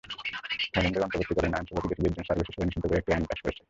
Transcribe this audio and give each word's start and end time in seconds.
থাইল্যান্ডের 0.73 1.03
অন্তর্বর্তীকালীন 1.05 1.55
আইনসভা 1.57 1.81
বিদেশিদের 1.87 2.11
জন্য 2.15 2.25
সারোগেসি 2.27 2.51
সেবা 2.53 2.67
নিষিদ্ধ 2.67 2.85
করে 2.89 2.99
একটি 3.01 3.11
আইন 3.15 3.23
করেছে। 3.41 3.51